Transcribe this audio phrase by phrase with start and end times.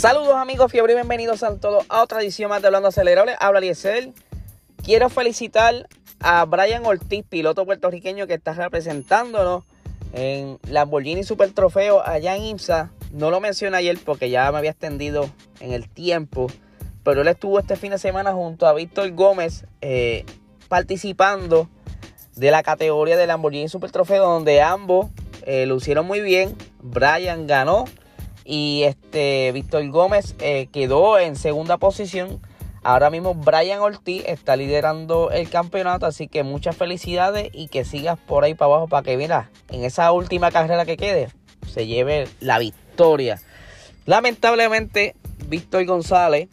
[0.00, 3.36] Saludos amigos, fiebre y bienvenidos a todos a otra edición más de Hablando Acelerable.
[3.38, 4.14] Habla Liesel.
[4.82, 9.64] Quiero felicitar a Brian Ortiz, piloto puertorriqueño que está representándonos
[10.14, 12.90] en Lamborghini Super Trofeo allá en IMSA.
[13.12, 15.28] No lo mencioné ayer porque ya me había extendido
[15.60, 16.46] en el tiempo.
[17.04, 20.24] Pero él estuvo este fin de semana junto a Víctor Gómez eh,
[20.68, 21.68] participando
[22.36, 25.08] de la categoría de Lamborghini Super Trofeo donde ambos
[25.42, 26.56] eh, lo hicieron muy bien.
[26.80, 27.84] Brian ganó
[28.50, 32.40] y este Víctor Gómez eh, quedó en segunda posición.
[32.82, 38.18] Ahora mismo Brian Ortiz está liderando el campeonato, así que muchas felicidades y que sigas
[38.18, 41.28] por ahí para abajo para que mira, en esa última carrera que quede
[41.72, 43.40] se lleve la victoria.
[44.04, 45.14] Lamentablemente,
[45.46, 46.48] Víctor González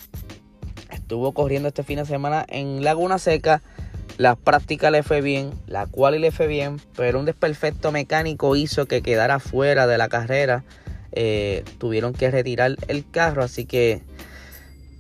[0.92, 3.64] estuvo corriendo este fin de semana en Laguna Seca.
[4.18, 8.86] Las prácticas le fue bien, la cual le fue bien, pero un desperfecto mecánico hizo
[8.86, 10.64] que quedara fuera de la carrera.
[11.20, 14.04] Eh, tuvieron que retirar el carro, así que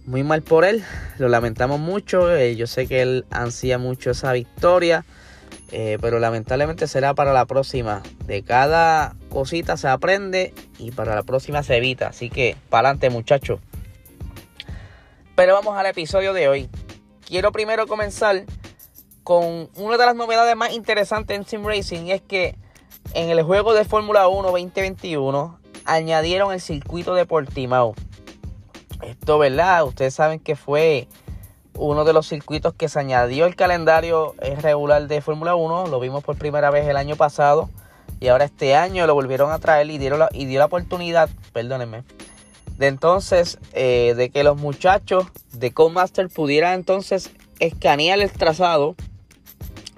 [0.07, 0.83] muy mal por él.
[1.19, 2.35] Lo lamentamos mucho.
[2.35, 5.05] Eh, yo sé que él ansía mucho esa victoria,
[5.71, 8.01] eh, pero lamentablemente será para la próxima.
[8.25, 12.07] De cada cosita se aprende y para la próxima se evita.
[12.07, 13.59] Así que para adelante, muchachos.
[15.35, 16.67] Pero vamos al episodio de hoy.
[17.27, 18.43] Quiero primero comenzar
[19.23, 22.55] con una de las novedades más interesantes en Sim Racing es que
[23.13, 27.95] en el juego de Fórmula 1 2021 añadieron el circuito de Portimao.
[29.01, 29.85] Esto, ¿verdad?
[29.85, 31.07] Ustedes saben que fue
[31.73, 35.87] uno de los circuitos que se añadió el calendario regular de Fórmula 1.
[35.87, 37.69] Lo vimos por primera vez el año pasado.
[38.19, 41.29] Y ahora este año lo volvieron a traer y, dieron la, y dio la oportunidad,
[41.53, 42.03] perdónenme,
[42.77, 48.95] de entonces, eh, de que los muchachos de Codemaster pudieran entonces escanear el trazado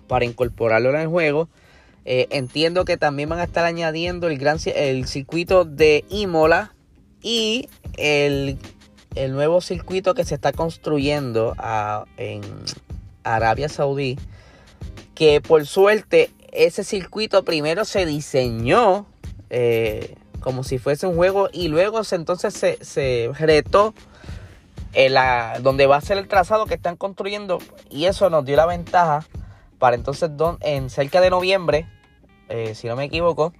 [0.08, 1.50] para incorporarlo en el juego.
[2.12, 6.74] Eh, entiendo que también van a estar añadiendo el, gran, el circuito de Imola
[7.22, 8.58] y el,
[9.14, 12.42] el nuevo circuito que se está construyendo a, en
[13.24, 14.18] Arabia Saudí.
[15.14, 19.06] Que por suerte ese circuito primero se diseñó
[19.52, 23.94] eh, como si fuese un juego y luego se, entonces se, se retó
[24.94, 27.60] en la, donde va a ser el trazado que están construyendo
[27.92, 29.28] y eso nos dio la ventaja
[29.78, 30.32] para entonces
[30.62, 31.86] en cerca de noviembre,
[32.50, 33.54] eh, si no me equivoco,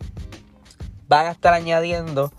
[1.08, 2.32] van a estar añadiendo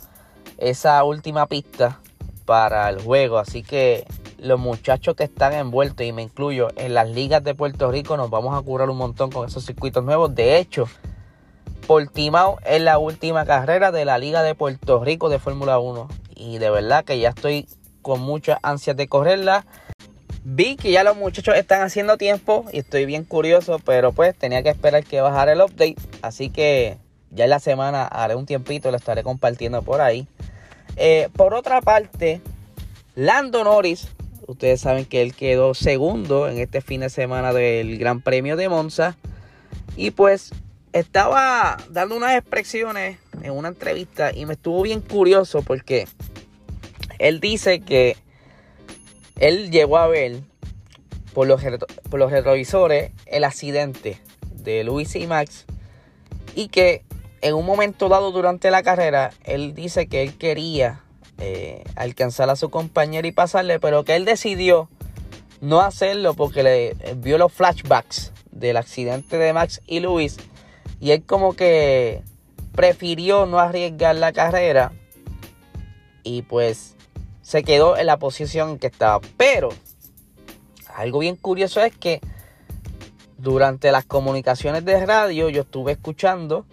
[0.59, 2.01] esa última pista
[2.45, 3.39] para el juego.
[3.39, 4.07] Así que
[4.39, 8.31] los muchachos que están envueltos, y me incluyo, en las ligas de Puerto Rico, nos
[8.31, 10.35] vamos a curar un montón con esos circuitos nuevos.
[10.35, 10.87] De hecho,
[11.87, 16.09] Portimao es la última carrera de la Liga de Puerto Rico de Fórmula 1.
[16.37, 17.69] Y de verdad que ya estoy
[18.03, 19.67] con muchas ansias de correrla.
[20.43, 24.63] Vi que ya los muchachos están haciendo tiempo y estoy bien curioso, pero pues tenía
[24.63, 25.97] que esperar que bajara el update.
[26.23, 26.97] Así que
[27.31, 30.27] ya en la semana haré un tiempito, lo estaré compartiendo por ahí.
[30.97, 32.41] Eh, por otra parte,
[33.15, 34.09] Lando Norris,
[34.47, 38.69] ustedes saben que él quedó segundo en este fin de semana del Gran Premio de
[38.69, 39.17] Monza.
[39.97, 40.53] Y pues
[40.93, 46.09] estaba dando unas expresiones en una entrevista y me estuvo bien curioso porque
[47.19, 48.17] él dice que
[49.41, 50.41] él llegó a ver
[51.35, 54.21] por los, retrovisores el accidente
[54.55, 55.65] de Luis y Max
[56.55, 57.03] y que
[57.41, 61.01] en un momento dado durante la carrera él dice que él quería
[61.39, 64.91] eh, alcanzar a su compañero y pasarle, pero que él decidió
[65.63, 70.37] no hacerlo porque le vio los flashbacks del accidente de Max y Luis
[71.01, 72.23] y él como que
[72.75, 74.93] prefirió no arriesgar la carrera
[76.23, 76.97] y pues
[77.51, 79.19] se quedó en la posición en que estaba.
[79.37, 79.71] Pero
[80.95, 82.21] algo bien curioso es que
[83.39, 86.65] durante las comunicaciones de radio yo estuve escuchando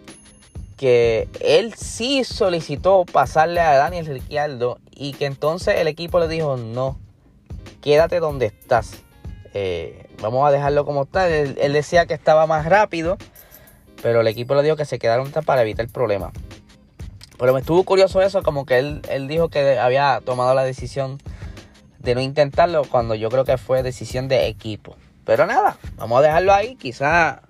[0.75, 6.57] que él sí solicitó pasarle a Daniel Ricciardo y que entonces el equipo le dijo
[6.57, 6.99] no,
[7.81, 9.01] quédate donde estás.
[9.55, 11.27] Eh, vamos a dejarlo como está.
[11.27, 13.17] Él, él, decía que estaba más rápido,
[14.03, 16.31] pero el equipo le dijo que se quedaron para evitar el problema.
[17.37, 21.19] Pero me estuvo curioso eso, como que él, él dijo que había tomado la decisión
[21.99, 24.95] de no intentarlo cuando yo creo que fue decisión de equipo.
[25.25, 26.75] Pero nada, vamos a dejarlo ahí.
[26.75, 27.41] Quizá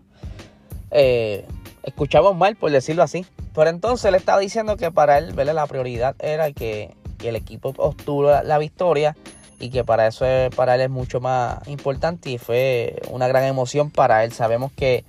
[0.92, 1.46] eh,
[1.84, 3.26] escuchamos mal, por decirlo así.
[3.54, 5.54] Pero entonces le estaba diciendo que para él ¿verdad?
[5.54, 9.18] la prioridad era que, el equipo obtuvo la, la, victoria
[9.60, 13.44] y que para eso es, para él es mucho más importante y fue una gran
[13.44, 14.32] emoción para él.
[14.32, 15.04] Sabemos que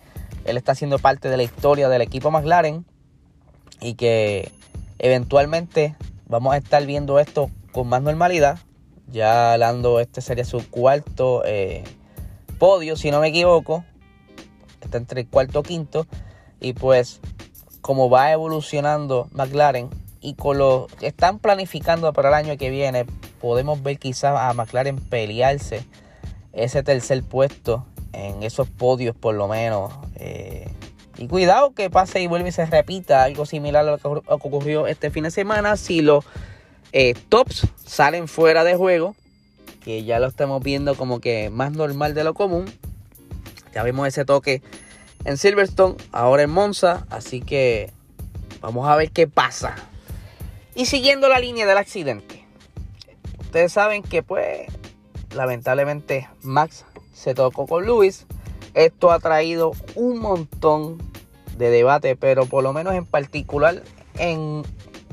[0.44, 2.86] él está siendo parte de la historia del equipo McLaren
[3.80, 4.50] y que
[4.98, 5.96] Eventualmente
[6.26, 8.58] vamos a estar viendo esto con más normalidad.
[9.06, 11.84] Ya Lando, este sería su cuarto eh,
[12.58, 13.84] podio, si no me equivoco.
[14.80, 16.06] Está entre el cuarto y quinto.
[16.60, 17.20] Y pues,
[17.80, 19.88] como va evolucionando McLaren,
[20.20, 23.06] y con lo que están planificando para el año que viene,
[23.40, 25.84] podemos ver quizás a McLaren pelearse
[26.52, 29.92] ese tercer puesto en esos podios por lo menos.
[30.16, 30.68] Eh,
[31.18, 34.86] y cuidado que pase y vuelve y se repita algo similar a lo que ocurrió
[34.86, 35.76] este fin de semana.
[35.76, 36.24] Si los
[36.92, 39.16] eh, tops salen fuera de juego,
[39.82, 42.66] que ya lo estamos viendo como que más normal de lo común.
[43.74, 44.62] Ya vimos ese toque
[45.24, 47.06] en Silverstone, ahora en Monza.
[47.10, 47.90] Así que
[48.60, 49.74] vamos a ver qué pasa.
[50.74, 52.44] Y siguiendo la línea del accidente.
[53.40, 54.70] Ustedes saben que pues
[55.34, 58.26] lamentablemente Max se tocó con Luis.
[58.74, 60.98] Esto ha traído un montón
[61.56, 63.82] de debate, pero por lo menos en particular
[64.18, 64.62] en,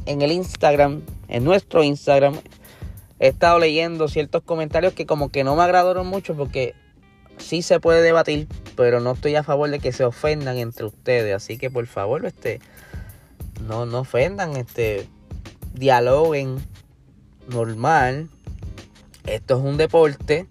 [0.05, 2.35] en el Instagram, en nuestro Instagram,
[3.19, 6.75] he estado leyendo ciertos comentarios que como que no me agradaron mucho porque
[7.37, 11.35] sí se puede debatir, pero no estoy a favor de que se ofendan entre ustedes.
[11.35, 12.59] Así que por favor, este,
[13.67, 15.07] no, no ofendan, este,
[15.73, 16.57] dialoguen
[17.47, 18.29] normal.
[19.25, 20.47] Esto es un deporte.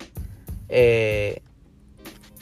[0.69, 1.43] Eh,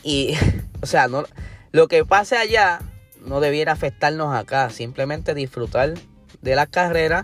[0.02, 0.34] y,
[0.82, 1.24] o sea, no,
[1.72, 2.80] lo que pase allá
[3.24, 4.70] no debiera afectarnos acá.
[4.70, 5.94] Simplemente disfrutar
[6.40, 7.22] de la carrera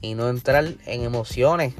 [0.00, 1.74] y no entrar en emociones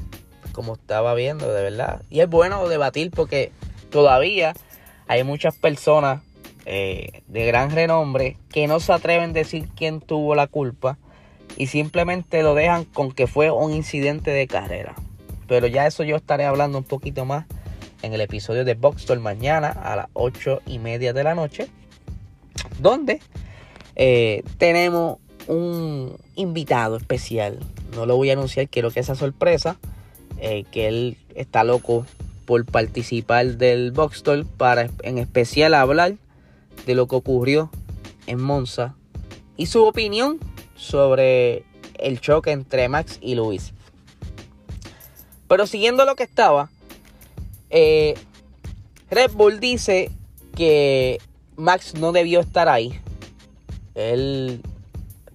[0.53, 2.03] como estaba viendo, de verdad.
[2.11, 3.53] Y es bueno debatir porque
[3.91, 4.55] todavía
[5.07, 6.23] hay muchas personas
[6.67, 10.99] eh, de gran renombre que no se atreven a decir quién tuvo la culpa
[11.57, 14.95] y simplemente lo dejan con que fue un incidente de carrera.
[15.47, 17.47] Pero ya eso yo estaré hablando un poquito más
[18.03, 21.69] en el episodio de Boxstore mañana a las 8 y media de la noche.
[22.81, 23.21] Donde
[23.97, 27.59] eh, tenemos un invitado especial.
[27.95, 29.77] No lo voy a anunciar, quiero que esa sorpresa.
[30.41, 32.07] Eh, que él está loco
[32.47, 36.15] por participar del Boxstore para en especial hablar
[36.87, 37.71] de lo que ocurrió
[38.27, 38.95] en Monza
[39.57, 40.39] y su opinión
[40.77, 41.65] sobre
[41.99, 43.75] el choque entre Max y Luis.
[45.49, 46.71] Pero siguiendo lo que estaba,
[47.71, 48.15] eh,
[49.11, 50.11] Red Bull dice
[50.55, 51.19] que
[51.57, 53.01] Max no debió estar ahí.
[53.95, 54.63] El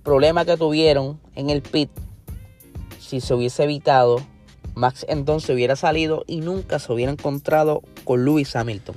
[0.04, 1.90] problema que tuvieron en el pit,
[3.00, 4.22] si se hubiese evitado,
[4.76, 8.96] Max entonces hubiera salido y nunca se hubiera encontrado con Lewis Hamilton.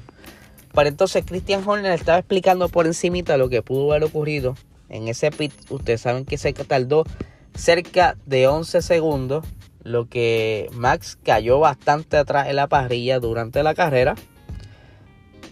[0.73, 4.56] Para entonces Christian Horner estaba explicando por encimita lo que pudo haber ocurrido
[4.88, 5.53] en ese pit.
[5.71, 7.05] Ustedes saben que se tardó
[7.55, 9.44] cerca de 11 segundos,
[9.87, 14.17] lo que Max cayó bastante atrás en la parrilla durante la carrera,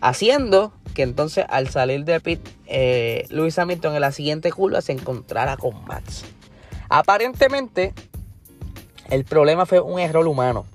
[0.00, 4.92] haciendo que entonces al salir de pit, eh, Lewis Hamilton en la siguiente curva se
[4.92, 6.24] encontrara con Max.
[6.88, 7.94] Aparentemente,
[9.10, 10.66] el problema fue un error humano.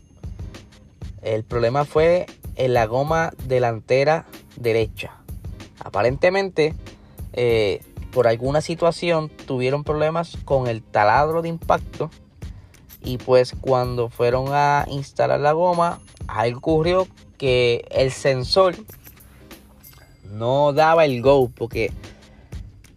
[1.22, 2.26] El problema fue
[2.56, 4.26] en la goma delantera
[4.56, 5.12] derecha.
[5.84, 6.74] Aparentemente,
[7.34, 12.10] eh, por alguna situación tuvieron problemas con el taladro de impacto.
[13.01, 18.75] Y pues cuando fueron a instalar la goma, algo ocurrió que el sensor
[20.32, 21.50] no daba el go.
[21.50, 21.91] Porque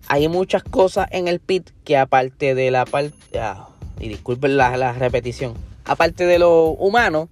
[0.09, 3.17] hay muchas cosas en el pit que aparte de la parte...
[3.39, 3.69] Ah,
[4.03, 5.55] y disculpen la, repetición,
[5.85, 7.29] aparte de lo humano,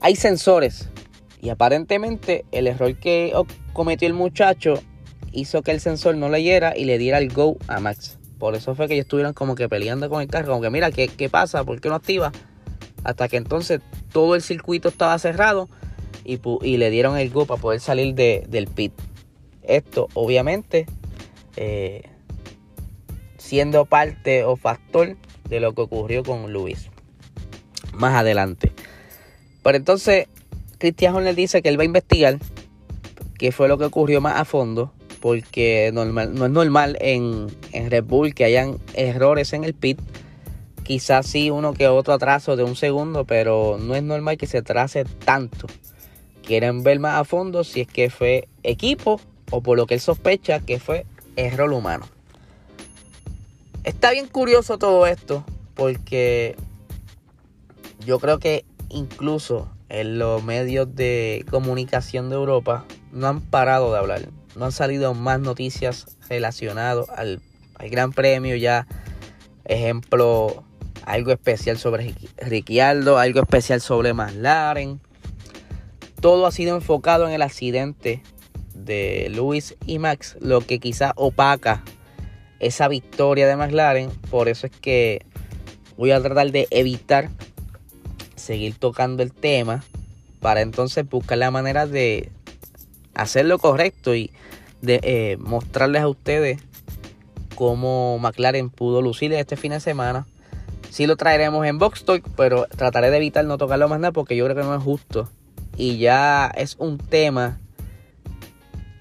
[0.00, 0.90] hay sensores.
[1.40, 3.32] Y aparentemente el error que
[3.72, 4.74] cometió el muchacho
[5.32, 8.19] hizo que el sensor no leyera y le diera el go a Max.
[8.40, 10.48] Por eso fue que ellos estuvieron como que peleando con el carro.
[10.48, 11.62] Como que mira, ¿qué, qué pasa?
[11.62, 12.32] ¿Por qué no activa?
[13.04, 13.80] Hasta que entonces
[14.12, 15.68] todo el circuito estaba cerrado
[16.24, 18.92] y, y le dieron el go para poder salir del pit.
[19.62, 20.86] Esto obviamente
[21.56, 22.02] eh,
[23.36, 25.16] siendo parte o factor
[25.48, 26.88] de lo que ocurrió con Luis.
[27.92, 28.72] Más adelante.
[29.62, 30.28] Pero entonces,
[30.78, 32.38] Cristian Horner dice que él va a investigar
[33.38, 34.92] qué fue lo que ocurrió más a fondo.
[35.20, 40.00] Porque normal, no es normal en, en Red Bull que hayan errores en el pit.
[40.82, 44.58] Quizás sí uno que otro atraso de un segundo, pero no es normal que se
[44.58, 45.66] atrase tanto.
[46.42, 50.00] Quieren ver más a fondo si es que fue equipo o por lo que él
[50.00, 52.06] sospecha que fue error humano.
[53.84, 56.56] Está bien curioso todo esto porque
[58.04, 63.98] yo creo que incluso en los medios de comunicación de Europa no han parado de
[63.98, 64.39] hablar.
[64.56, 67.40] No han salido más noticias relacionadas al,
[67.78, 68.86] Gran Premio ya.
[69.64, 70.64] Ejemplo,
[71.04, 75.00] algo especial sobre Ricciardo, algo especial sobre McLaren.
[76.20, 78.22] Todo ha sido enfocado en el accidente
[78.74, 81.82] de Luis y Max, lo que quizá opaca
[82.58, 84.10] esa victoria de McLaren.
[84.30, 85.24] Por eso es que
[85.96, 87.30] voy a tratar de evitar
[88.36, 89.82] seguir tocando el tema
[90.40, 92.30] para entonces buscar la manera de
[93.22, 94.30] hacer lo correcto y
[94.82, 96.60] de eh, mostrarles a ustedes
[97.54, 100.26] cómo McLaren pudo lucir este fin de semana
[100.90, 104.34] Sí lo traeremos en Box Talk, pero trataré de evitar no tocarlo más nada porque
[104.34, 105.30] yo creo que no es justo.
[105.76, 107.60] Y ya es un tema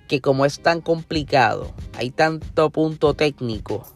[0.07, 3.87] que como es tan complicado, hay tanto punto técnico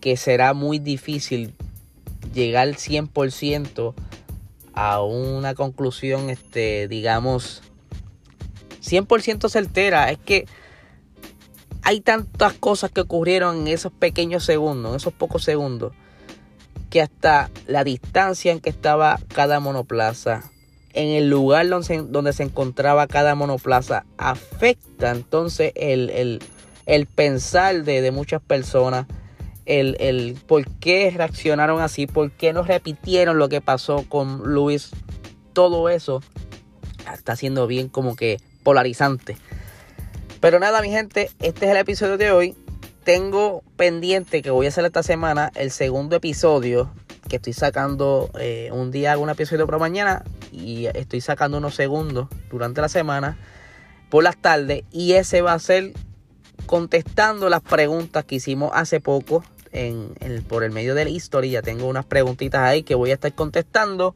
[0.00, 1.54] que será muy difícil
[2.32, 3.94] llegar 100%
[4.72, 7.62] a una conclusión, este, digamos,
[8.82, 10.10] 100% certera.
[10.10, 10.46] Es que
[11.82, 15.94] hay tantas cosas que ocurrieron en esos pequeños segundos, en esos pocos segundos,
[16.90, 20.50] que hasta la distancia en que estaba cada monoplaza,
[20.92, 26.40] en el lugar donde se, encontraba cada monoplaza, afecta entonces el,
[27.14, 29.06] pensar de, de, muchas personas,
[29.66, 34.90] el, el por qué reaccionaron así, por qué no repitieron lo que pasó con Luis,
[35.52, 36.22] todo eso
[37.12, 39.38] está siendo bien como que polarizante.
[40.40, 42.54] Pero nada, mi gente, este es el episodio de hoy.
[43.02, 46.92] Tengo pendiente que voy a hacer esta semana el segundo episodio
[47.30, 50.22] que estoy sacando eh, un día hago un episodio por mañana
[50.52, 53.38] y estoy sacando unos segundos durante la semana
[54.10, 55.94] por las tardes y ese va a ser
[56.66, 60.12] contestando las preguntas que hicimos hace poco en,
[60.46, 61.52] por el medio de la historia.
[61.52, 64.14] Ya tengo unas preguntitas ahí que voy a estar contestando.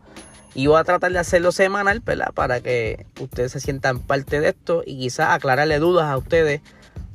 [0.54, 2.32] Y voy a tratar de hacerlo semanal, ¿verdad?
[2.34, 6.60] Para que ustedes se sientan parte de esto y quizás aclararle dudas a ustedes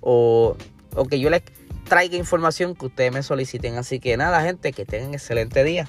[0.01, 0.57] o,
[0.95, 1.43] o que yo les
[1.87, 3.77] traiga información que ustedes me soliciten.
[3.77, 5.87] Así que nada, gente, que tengan excelente día.